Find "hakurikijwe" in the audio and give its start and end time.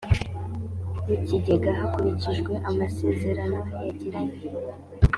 1.79-2.53